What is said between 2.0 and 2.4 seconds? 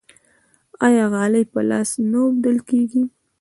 نه